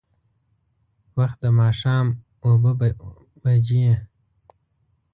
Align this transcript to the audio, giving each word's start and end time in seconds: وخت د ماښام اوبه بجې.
وخت 1.17 1.37
د 1.43 1.45
ماښام 1.59 2.07
اوبه 2.45 2.71
بجې. 3.43 3.89